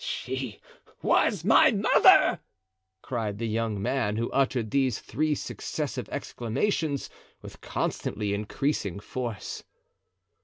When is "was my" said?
1.03-1.69